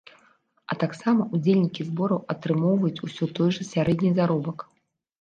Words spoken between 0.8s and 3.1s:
таксама ўдзельнікі збораў атрымоўваюць